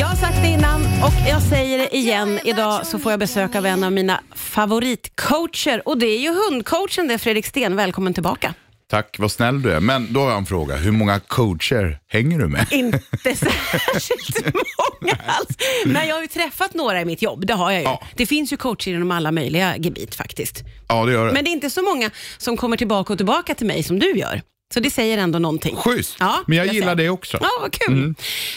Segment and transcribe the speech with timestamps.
[0.00, 2.40] Jag har sagt det innan och jag säger det igen.
[2.44, 7.08] Idag så får jag besök av en av mina favoritcoacher och det är ju hundcoachen
[7.08, 7.76] det, Fredrik Sten.
[7.76, 8.54] Välkommen tillbaka.
[8.90, 9.80] Tack, vad snäll du är.
[9.80, 10.76] Men då har jag en fråga.
[10.76, 12.66] Hur många coacher hänger du med?
[12.70, 13.00] Inte
[13.36, 15.56] särskilt många alls.
[15.86, 17.86] Nej, jag har ju träffat några i mitt jobb, det har jag ju.
[17.86, 18.02] Ja.
[18.16, 20.62] Det finns ju coacher inom alla möjliga gebit faktiskt.
[20.88, 21.32] Ja, det gör det.
[21.32, 24.10] Men det är inte så många som kommer tillbaka och tillbaka till mig som du
[24.18, 24.42] gör.
[24.74, 25.76] Så det säger ändå någonting.
[25.76, 26.16] Schysst.
[26.18, 26.94] Ja, Men jag jag gillar ser.
[26.94, 27.38] det också.
[27.40, 28.14] Ja, vad kul.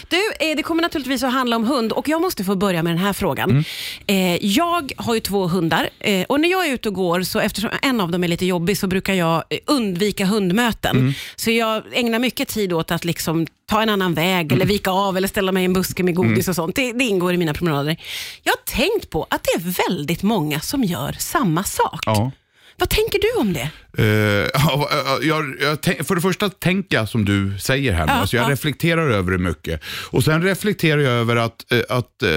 [0.08, 2.90] Du, eh, det kommer naturligtvis att handla om hund och jag måste få börja med
[2.92, 3.64] den här frågan.
[4.06, 5.88] Eh, jag har ju två hundar
[6.28, 8.46] och och när jag är ute och går, så eftersom en av dem är lite
[8.46, 11.14] jobbig, så brukar jag eh, undvika hundmöten.
[11.36, 15.16] Så jag ägnar mycket tid åt att liksom ta en annan väg eller vika av
[15.16, 16.76] eller ställa mig i en buske med godis och sånt.
[16.76, 17.96] Det, det ingår i mina promenader.
[18.42, 22.02] Jag har tänkt på att det är väldigt många som gör samma sak.
[22.06, 22.30] Ja.
[22.76, 23.70] Vad tänker du om det?
[24.54, 24.88] Ja,
[25.22, 28.12] jag, jag, för det första tänker jag som du säger här nu.
[28.12, 28.50] Ja, alltså jag ja.
[28.50, 29.80] reflekterar över det mycket.
[30.10, 32.30] Och Sen reflekterar jag över att, eh, att eh,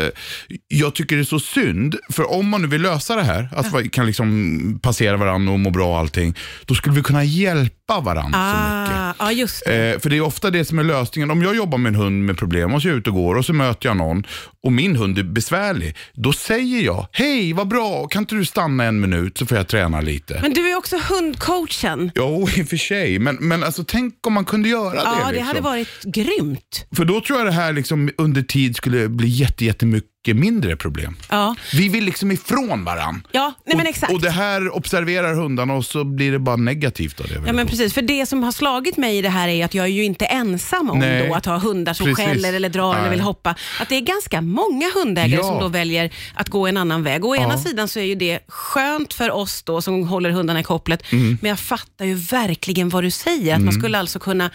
[0.68, 3.74] jag tycker det är så synd, för om man nu vill lösa det här, att
[3.74, 8.00] vi kan liksom passera varandra och må bra och allting, då skulle vi kunna hjälpa
[8.00, 8.98] varandra så mycket.
[8.98, 10.04] Ah, ja, just det.
[10.04, 11.32] För det är ofta det som är lösningen.
[11.32, 13.36] Om jag jobbar med en hund med problem och så är jag ute och går
[13.36, 14.24] och så möter jag någon
[14.64, 15.96] och min hund är besvärlig.
[16.14, 19.68] Då säger jag, hej vad bra, kan inte du stanna en minut så får jag
[19.68, 20.27] träna lite.
[20.42, 22.12] Men du är också hundcoachen.
[22.16, 23.20] Jo, i och för sig.
[23.20, 24.98] Men, men alltså, tänk om man kunde göra det.
[24.98, 25.48] Ja, det liksom.
[25.48, 26.86] hade varit grymt.
[26.96, 31.16] För då tror jag det här liksom, under tid skulle bli jätte, jättemycket mindre problem.
[31.30, 33.28] Ja, Vi vill liksom ifrån varann.
[33.32, 34.14] ja nej, men och, exakt.
[34.14, 37.42] och det här observerar hundarna och så blir det bara negativt av det.
[37.46, 39.84] Ja men precis, för det som har slagit mig i det här är att jag
[39.86, 41.28] är ju inte ensam om Nej.
[41.28, 42.26] då att ha hundar som Precis.
[42.26, 43.12] skäller eller drar eller Nej.
[43.12, 43.56] vill hoppa.
[43.82, 45.44] Att det är ganska många hundägare Ja.
[45.44, 47.26] som då väljer att gå en annan väg.
[47.26, 47.58] Å ena Ja.
[47.58, 51.38] sidan så är ju det skönt för oss då som håller hundarna i kopplet, Mm.
[51.42, 54.50] men jag fattar ju verkligen vad du säger, att man skulle alltså kunna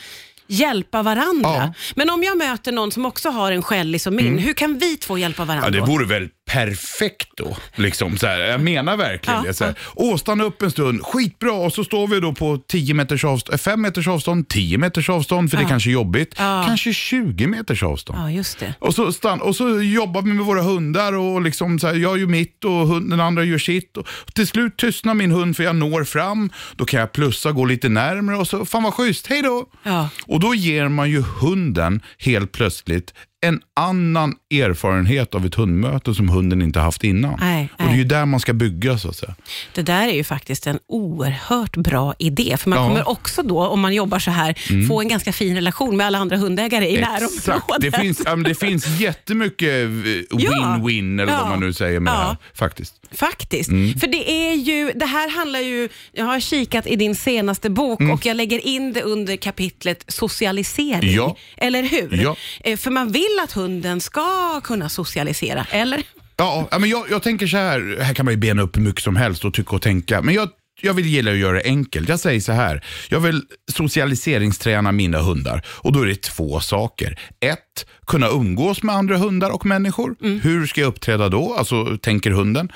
[0.52, 1.50] hjälpa varandra.
[1.50, 1.62] Ja.
[1.62, 1.72] Mm.
[1.94, 4.96] Men om jag möter någon som också har en skällig som min, hur kan vi
[4.96, 5.68] två hjälpa varandra?
[5.68, 7.56] Ja, det vore väl perfekt då.
[7.74, 8.38] Liksom, så här.
[8.38, 9.54] Jag menar verkligen Ja, det.
[9.54, 9.74] Så här.
[9.94, 11.52] Åh, stanna upp en stund, skitbra.
[11.52, 15.50] Och så står vi då på 10 meters avstånd, 5 meters avstånd, 10 meters avstånd,
[15.50, 16.34] för det är kanske är jobbigt.
[16.38, 16.64] Ja.
[16.66, 18.18] Kanske 20 meters avstånd.
[18.18, 18.74] Ja, just det.
[18.78, 22.18] Och så, stann, och så jobbar vi med våra hundar och liksom så här, jag
[22.18, 23.96] gör mitt och hund, den andra gör sitt.
[23.96, 26.50] Och till slut tystnar min hund för jag når fram.
[26.76, 29.66] Då kan jag plussa, gå lite närmare och så, fan vad schysst, hej då.
[29.82, 30.08] Ja.
[30.26, 33.14] Och då ger man ju hunden helt plötsligt
[33.44, 37.38] en annan erfarenhet av ett hundmöte som hunden inte haft innan.
[37.40, 39.34] Nej, och det är ju där man ska bygga så att säga.
[39.74, 42.84] Det där är ju faktiskt en oerhört bra idé, för man Ja.
[42.84, 42.94] Mm.
[42.96, 46.18] kommer också då, om man jobbar så här, få en ganska fin relation med alla
[46.18, 47.20] andra hundägare i Exakt.
[47.20, 47.80] närområdet.
[47.92, 49.88] Det finns, ja, det finns jättemycket eh,
[50.36, 51.38] win-win, eller Ja.
[51.40, 52.36] vad man nu säger med det här.
[52.54, 52.94] Faktiskt.
[53.14, 53.70] Faktiskt.
[53.70, 53.98] Mm.
[54.00, 58.00] För det är ju, det här handlar ju, jag har kikat i din senaste bok
[58.00, 58.12] Mm.
[58.12, 61.34] och jag lägger in det under kapitlet socialisering.
[61.56, 62.34] Eller hur?
[62.64, 66.02] Eh, För man vill att hunden ska kunna socialisera, eller?
[66.36, 69.02] Ja, men jag, jag tänker så här, här kan man ju bena upp hur mycket
[69.04, 70.48] som helst och tycka och tänka, men jag,
[70.82, 72.08] jag vill gilla att göra det enkelt.
[72.08, 73.42] Jag säger så här, jag vill
[73.72, 77.20] socialiseringsträna mina hundar och då är det två saker.
[77.40, 80.16] Ett, kunna umgås med andra hundar och människor.
[80.42, 81.54] Hur ska jag uppträda då?
[81.58, 82.72] Alltså, tänker hunden.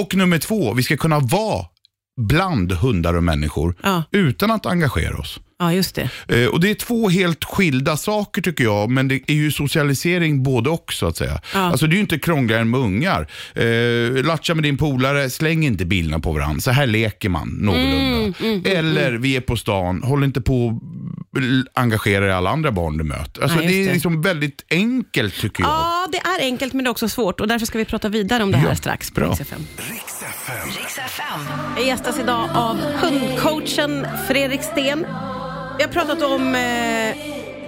[0.00, 1.66] Och nummer två, vi ska kunna vara
[2.20, 4.02] bland hundar och människor Ja.
[4.10, 5.40] utan att engagera oss.
[5.58, 6.10] Ja, just det.
[6.28, 10.42] Eh, och Det är två helt skilda saker tycker jag, men det är ju socialisering
[10.42, 11.40] både och så att säga.
[11.54, 11.60] Ja.
[11.60, 13.26] Alltså det är ju inte krångligare än med ungar.
[13.54, 16.60] Eh, latcha med din polare, släng inte bilarna på varandra.
[16.60, 18.38] Så här leker man någorlunda.
[18.42, 20.82] Mm, Eller vi är på stan, håll inte på och
[21.38, 23.42] l- engagera dig i alla andra barn du möter.
[23.42, 23.92] Alltså Nej, det är det.
[23.92, 25.70] liksom väldigt enkelt tycker jag.
[25.70, 28.42] Ja, det är enkelt men det är också svårt och därför ska vi prata vidare
[28.42, 29.20] om det här Ja, strax på.
[29.20, 29.60] Rix FM.
[31.76, 35.06] Jag gästas idag av hundcoachen Fredrik Sten.
[35.78, 37.16] Vi har pratat om eh,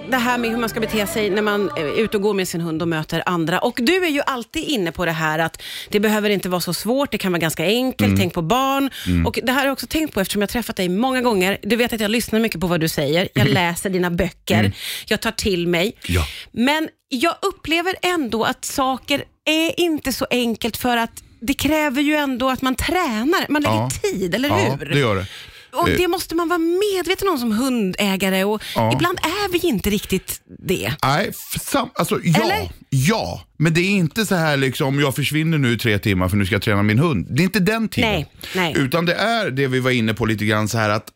[0.09, 2.47] det här med hur man ska bete sig när man är ute och går med
[2.47, 3.59] sin hund och möter andra.
[3.59, 6.73] Och du är ju alltid inne på det här att det behöver inte vara så
[6.73, 8.19] svårt, det kan vara ganska enkelt, Mm.
[8.19, 8.89] tänk på barn.
[9.27, 11.57] Och det här har jag också tänkt på eftersom jag har träffat dig många gånger.
[11.61, 14.71] Du vet att jag lyssnar mycket på vad du säger, jag läser dina böcker,
[15.07, 15.83] jag tar till mig.
[15.83, 15.93] Mm.
[16.15, 16.25] Ja.
[16.51, 22.15] Men jag upplever ändå att saker är inte så enkelt för att det kräver ju
[22.15, 24.85] ändå att man tränar, man lägger tid, eller Ja, hur?
[24.85, 25.25] det gör det.
[25.71, 25.97] Och Eh.
[25.97, 28.93] det måste man vara medveten om som hundägare och Ja.
[28.93, 30.93] ibland är vi inte riktigt det.
[31.03, 31.31] Nej,
[31.61, 32.71] sam, alltså, ja, Eller?
[32.89, 36.37] ja, men det är inte så här liksom, jag försvinner nu i tre timmar för
[36.37, 37.27] nu ska jag träna min hund.
[37.29, 38.09] Det är inte den tiden.
[38.11, 38.73] Nej, nej.
[38.77, 41.07] Utan det är det vi var inne på lite grann så här att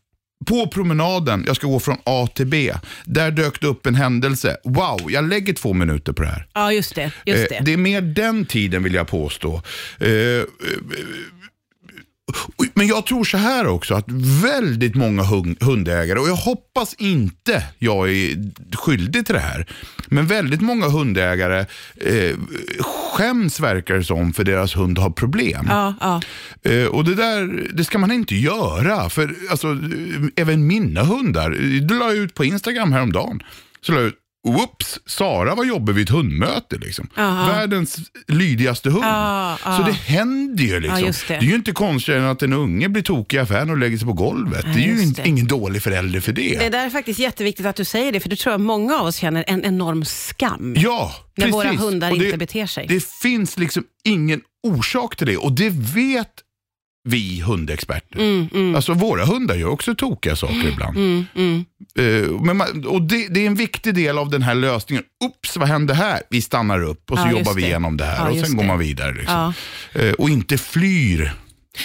[0.48, 2.74] på promenaden, jag ska gå från A till B,
[3.06, 4.58] där dök det upp en händelse.
[4.64, 6.48] Wow, jag lägger två minuter på det här.
[6.54, 7.12] Ja, just det.
[7.26, 7.66] Just Eh, det.
[7.66, 9.62] det är mer den tiden vill jag påstå.
[12.74, 14.06] Men jag tror så här också, att
[14.44, 18.38] väldigt många hund, hundägare, och jag hoppas inte jag är
[18.76, 19.68] skyldig till det här,
[20.08, 21.66] men väldigt många hundägare
[21.96, 22.38] eh,
[22.80, 25.66] skäms verkar det som för deras hund har problem.
[25.70, 26.22] Ja, ja.
[26.72, 29.10] Eh, och det där det ska man inte göra.
[29.10, 29.78] För alltså,
[30.36, 31.50] även mina hundar,
[31.88, 33.44] det la jag ut på Instagram häromdagen.
[33.82, 36.78] Så la jag ut, Whoops, Sara var jobbig vid ett hundmöte.
[36.78, 37.10] Liksom.
[37.18, 37.48] Aha.
[37.48, 37.98] Världens
[38.28, 39.04] lydigaste hund.
[39.04, 39.78] Ja, ja.
[39.78, 40.80] Så det händer ju.
[40.80, 41.00] Liksom.
[41.00, 41.36] Ja, just det.
[41.36, 44.08] är ju inte konstigare än att en unge blir tokig i affären och lägger sig
[44.08, 44.66] på golvet.
[44.74, 45.28] Det är ju det.
[45.28, 46.60] ingen dålig förälder för det.
[46.60, 49.06] Det där är faktiskt jätteviktigt att du säger det, för det tror jag många av
[49.06, 50.76] oss känner en enorm skam.
[50.78, 51.54] Ja, När precis.
[51.54, 52.88] våra hundar det, inte beter sig.
[52.88, 56.30] Det finns liksom ingen orsak till det och det vet
[57.10, 58.20] vi hundexperter.
[58.20, 60.98] Mm, mm, Alltså våra hundar gör också tokiga saker ibland.
[60.98, 61.66] mm, mm.
[62.00, 65.04] Eh, men man, och det, det är en viktig del av den här lösningen.
[65.26, 66.22] Ups, vad hände här?
[66.30, 67.68] Vi stannar upp och så Ja, jobbar vi det.
[67.68, 69.14] igenom det här Ja, och sen går man vidare.
[69.14, 69.54] Liksom.
[69.94, 70.02] Ja.
[70.02, 71.34] Eh, och inte flyr.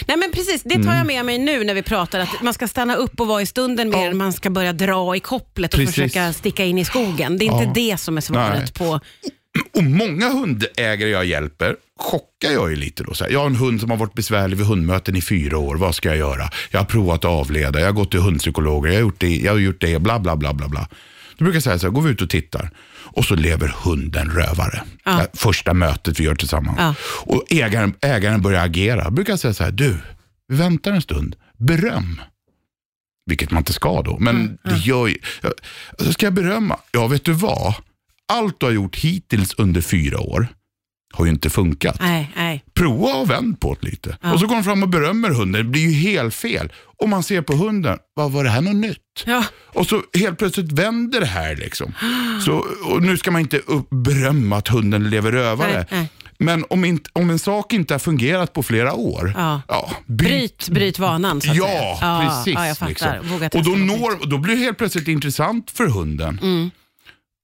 [0.07, 0.87] Nej men precis, det Mm.
[0.87, 3.43] tar jag med mig nu när vi pratar, att man ska stanna upp och vara
[3.43, 5.95] i stunden mer än man ska börja dra i kopplet och Precis.
[5.95, 7.39] försöka sticka in i skogen.
[7.39, 8.73] Det är inte det som är svaret Nej.
[8.89, 9.01] på...
[9.77, 13.15] Och många hundägare jag hjälper chockar jag ju lite då.
[13.15, 15.77] Så här, jag har en hund som har varit besvärlig vid hundmöten i fyra år.
[15.77, 16.51] Vad ska jag göra?
[16.71, 19.53] Jag har provat att avleda, jag har gått till hundpsykologer, jag har gjort det, jag
[19.53, 20.89] har gjort det, bla bla bla bla bla.
[21.39, 22.71] Då brukar jag säga så här, går vi ut och tittar
[23.11, 24.83] och så lever hunden rövare.
[25.05, 25.27] Ja.
[25.35, 26.79] Första mötet vi gör tillsammans.
[26.79, 26.95] Ja.
[27.25, 29.05] Och ägaren, ägaren börjar agera.
[29.05, 29.97] Då brukar jag säga så här, du,
[30.49, 32.21] vi väntar en stund, beröm.
[33.27, 35.19] Vilket man inte ska då, men Mm, det gör ju...
[36.13, 36.79] Ska jag berömma?
[36.93, 37.75] Ja, vet du vad?
[38.33, 40.49] Allt du har gjort hittills under fyra år
[41.15, 41.97] har ju inte funkat.
[42.01, 42.65] Nej, nej.
[42.75, 44.17] Prova och vänd på det lite.
[44.23, 44.33] Ja.
[44.33, 45.65] Och så går de fram och berömmer hunden.
[45.65, 46.73] Det blir ju helt fel.
[47.03, 48.99] Och man ser på hunden, vad var det här något nytt?
[49.27, 49.45] Ja.
[49.75, 51.57] Och så helt plötsligt vänder det här.
[51.57, 51.95] liksom.
[52.45, 53.61] Så, och nu ska man inte
[53.91, 55.87] berömma att hunden lever rövare.
[55.91, 56.09] Nej.
[56.39, 59.63] Men om, inte, om en sak inte har fungerat på flera år, Ja.
[60.07, 61.69] byt Bryt, bryt vanan så att säga.
[62.01, 62.55] Ja, precis.
[62.55, 62.89] Ja, jag fattar.
[62.89, 63.61] liksom.
[63.61, 66.39] Och då, når, då blir det helt plötsligt intressant för hunden.
[66.43, 66.71] Mm.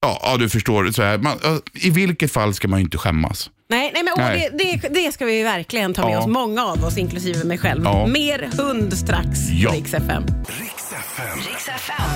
[0.03, 0.91] Ja, ja, du förstår.
[0.91, 3.51] Så här, man, ja, I vilket fall ska man inte skämmas.
[3.69, 4.51] Nej, nej, men Nej.
[4.53, 6.19] Det, det, det ska vi verkligen ta med Ja.
[6.21, 7.85] oss, många av oss, inklusive mig själv.
[7.85, 8.07] Ja.
[8.07, 9.71] Mer hund strax, Ja.
[9.71, 10.23] Riks FM.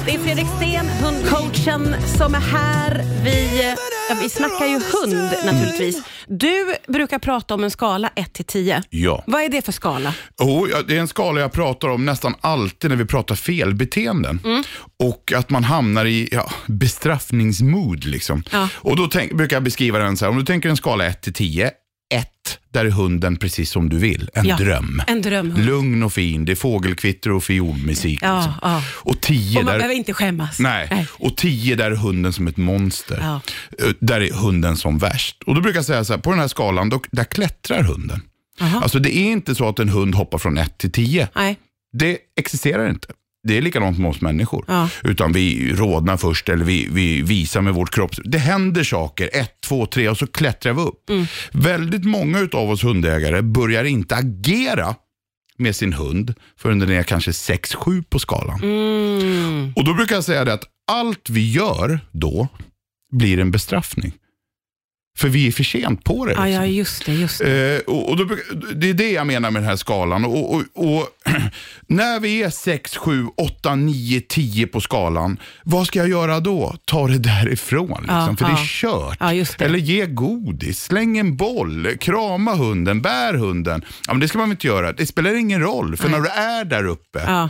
[0.07, 3.05] Det är Fredrik Sten, hundcoachen, som är här.
[3.25, 3.75] Vi,
[4.09, 6.03] ja, vi snackar ju hund naturligtvis.
[6.27, 8.83] Du brukar prata om en skala 1 till 10.
[8.91, 9.25] Ja.
[9.27, 10.15] Vad är det för skala?
[10.39, 14.41] Oh, ja, det är en skala jag pratar om nästan alltid när vi pratar felbeteenden.
[14.45, 14.63] Mm.
[14.99, 18.05] Och att man hamnar i ja, bestraffningsmood.
[18.05, 18.43] Liksom.
[18.51, 18.69] Ja.
[18.75, 21.23] Och då tänk, brukar jag beskriva den så här, om du tänker en skala 1
[21.23, 21.71] till 10.
[22.15, 22.29] 1,
[22.73, 24.31] där är hunden precis som du vill.
[24.35, 25.03] En Ja, dröm.
[25.07, 25.65] En drömhund.
[25.67, 28.19] Lugn och fin, det är fågelkvitter och fiolmusik.
[28.23, 28.55] Ja, liksom.
[28.63, 28.83] ja.
[28.95, 29.79] Och 10 Och man där...
[29.79, 30.59] behöver inte skämmas.
[30.59, 31.07] Nej.
[31.11, 33.41] och 10 där är hunden som ett monster.
[33.79, 35.43] Eh, Där är hunden som värst.
[35.47, 38.23] Och då brukar jag säga så här, på den här skalan, då, där klättrar hunden.
[38.61, 38.81] Jaha.
[38.83, 41.29] Alltså det är inte så att en hund hoppar från 1 till 10.
[41.35, 41.59] Nej.
[41.93, 43.09] Det existerar inte.
[43.43, 44.65] Det är likadant med oss människor.
[44.69, 44.89] Ja.
[45.03, 48.11] Utan vi rodnar först eller vi, vi visar med vårt kropp.
[48.25, 51.11] Det händer saker, ett, två, tre och så klättrar vi upp.
[51.11, 51.27] Mm.
[51.53, 54.95] Väldigt många av oss hundägare börjar inte agera
[55.59, 58.61] med sin hund förrän den är kanske 6-7 på skalan.
[58.63, 59.73] Mm.
[59.77, 62.49] Och då brukar jag säga att allt vi gör då
[63.13, 64.13] blir en bestraffning.
[65.19, 66.31] För vi är för sent på det.
[66.31, 66.51] Liksom.
[66.51, 67.13] ja, just det.
[67.13, 67.75] Just det.
[67.77, 68.37] Eh, och, och då,
[68.75, 70.25] det är det jag menar med den här skalan.
[70.25, 71.09] Och, och, och
[71.87, 76.77] när vi är 6, 7, 8, 9, 10 på skalan, vad ska jag göra då?
[76.85, 78.59] Ta det därifrån, liksom, Ja, för det ja.
[78.59, 79.17] är kört.
[79.21, 79.65] Ja, just det.
[79.65, 83.85] Eller ge godis, släng en boll, krama hunden, bär hunden.
[84.07, 84.93] Ja, men det ska man väl inte göra.
[84.93, 87.49] Det spelar ingen roll, för när du är där uppe, Ja.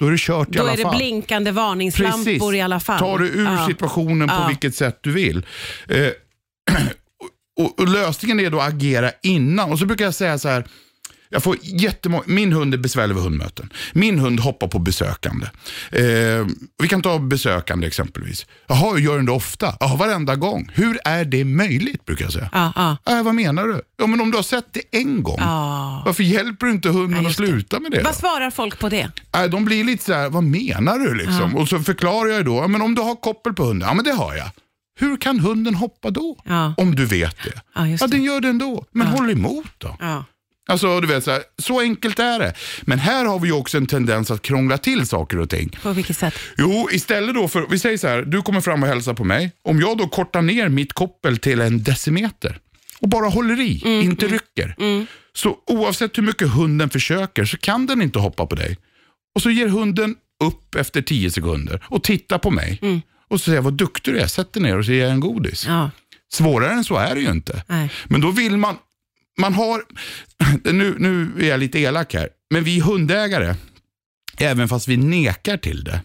[0.00, 0.96] då är det kört i Då alla är det fall.
[0.96, 2.98] blinkande varningslampor i alla fall.
[2.98, 5.46] Tar du ur situationen på vilket sätt du vill.
[5.88, 5.96] Eh,
[7.58, 9.72] och, och lösningen är då att agera innan.
[9.72, 10.64] Och så brukar jag säga så här,
[11.30, 13.72] jag får jättemånga, min hund är besvärlig vid hundmöten.
[13.92, 15.46] Min hund hoppar på besökande.
[15.92, 16.46] Eh,
[16.82, 18.46] vi kan ta besökande exempelvis.
[18.66, 19.74] Jaha, gör den det ofta?
[19.80, 20.70] Ja, varenda gång.
[20.74, 22.48] Hur är det möjligt, brukar jag säga.
[22.52, 22.72] Ja,
[23.06, 23.16] ja.
[23.18, 23.80] Äh, vad menar du?
[23.98, 26.02] Ja, men om du har sett det en gång, Ja.
[26.06, 27.98] varför hjälper du inte hunden Ja, att sluta med det?
[27.98, 28.04] då?
[28.04, 29.08] Vad svarar folk på det?
[29.34, 31.56] Nej, de blir lite så här, vad menar du liksom?
[31.56, 34.04] Och så förklarar jag då, ja, men om du har koppel på hunden, ja men
[34.04, 34.50] det har jag.
[34.98, 36.36] Hur kan hunden hoppa då?
[36.44, 36.74] Ja.
[36.76, 37.62] Om du vet det.
[37.74, 38.06] Ja, det.
[38.06, 38.84] den gör det ändå.
[38.92, 39.96] Men håll emot då.
[40.00, 40.24] Ja.
[40.70, 42.54] Alltså, du vet, så, här, så enkelt är det.
[42.82, 45.76] Men här har vi också en tendens att krångla till saker och ting.
[45.82, 46.34] På vilket sätt?
[46.56, 49.52] Jo, istället då för, vi säger så här, du kommer fram och hälsar på mig.
[49.62, 52.58] Om jag då kortar ner mitt koppel till en decimeter
[53.00, 54.74] och bara håller i, Mm, inte rycker.
[55.32, 58.76] Så oavsett hur mycket hunden försöker så kan den inte hoppa på dig.
[59.34, 63.02] Och så ger hunden upp efter 10 sekunder och tittar på mig.
[63.28, 65.12] Och så säger jag, vad duktig du är, sätt dig ner och så ger jag
[65.12, 65.66] en godis.
[65.66, 65.90] Ja.
[66.32, 67.62] Svårare än så är det ju inte.
[67.66, 67.90] Nej.
[68.04, 68.76] Men då vill man,
[69.38, 69.82] man har,
[70.72, 73.54] nu, nu är jag lite elak här, men vi hundägare,
[74.38, 76.00] även fast vi nekar till det,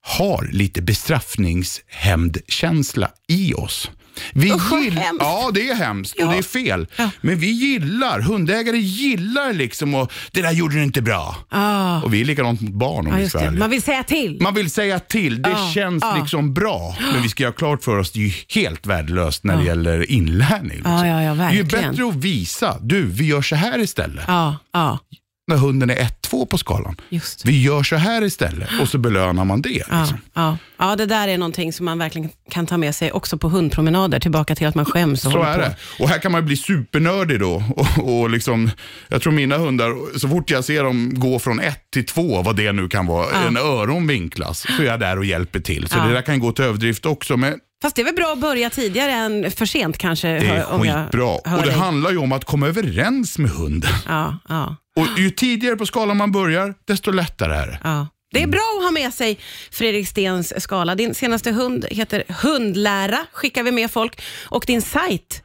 [0.00, 3.90] har lite bestraffningshämndkänsla i oss.
[4.34, 5.20] Vi Usch, gill- hemskt.
[5.24, 6.26] Ja, det är hemskt och Ja.
[6.30, 6.86] det är fel.
[6.96, 7.10] Ja.
[7.20, 11.36] Men vi gillar, hundägare gillar liksom och det där gjorde du inte bra.
[11.48, 13.50] Ah, Och vi är likadant mot barn om ja, vi ska.
[13.50, 14.38] Man vill säga till.
[14.40, 16.16] Man vill säga till, det Ja, känns ja.
[16.20, 16.96] liksom bra.
[17.12, 18.32] Men vi ska göra klart för oss, det är ju
[18.62, 20.76] helt värdelöst när det gäller inlärning.
[20.76, 20.92] Liksom.
[21.06, 24.24] Ja, ja, det är ju bättre att visa, du, vi gör så här istället.
[24.28, 24.98] Ja, ja,
[25.48, 25.94] När hunden är
[26.30, 26.96] 1-2 på skalan.
[27.44, 29.82] Vi gör så här istället och så belönar man det.
[29.90, 30.18] Ja, Liksom.
[30.34, 30.58] ja.
[30.78, 34.20] ja, det där är någonting som man verkligen kan ta med sig också på hundpromenader,
[34.20, 35.60] tillbaka till att man skäms och Så är på.
[35.60, 35.76] det.
[36.00, 37.62] Och här kan man bli supernördig då.
[37.76, 38.70] Och, och liksom,
[39.08, 42.56] jag tror mina hundar, så fort jag ser dem gå från ett till två, vad
[42.56, 45.88] det nu kan vara, en öron vinklas, så är jag där och hjälper till.
[45.88, 46.04] Så Ja.
[46.04, 47.36] det där kan gå till överdrift också.
[47.36, 50.28] Men Fast det är väl bra att börja tidigare än för sent kanske?
[50.28, 51.26] det är hör- skitbra.
[51.26, 51.74] Och det dig.
[51.78, 53.90] handlar ju om att komma överens med hunden.
[54.06, 57.80] Ja, ja, Och ju tidigare på skalan man börjar, desto lättare är det.
[57.84, 58.06] ja.
[58.32, 59.38] Det är bra att ha med sig
[59.70, 60.94] Fredrik Stens skala.
[60.94, 64.20] Din senaste hund heter Hundlära, skickar vi med folk.
[64.48, 65.42] Och din sajt.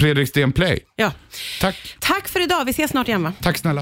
[0.00, 0.80] Fredrik Sten Play.
[0.96, 1.12] Ja.
[1.60, 1.96] Tack.
[1.98, 2.64] Tack för idag.
[2.64, 3.32] Vi ses snart igen va?
[3.42, 3.76] Tack snälla.